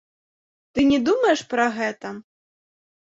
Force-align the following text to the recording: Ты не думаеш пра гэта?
Ты 0.77 0.85
не 0.91 0.99
думаеш 1.07 1.43
пра 1.51 1.67
гэта? 1.77 2.07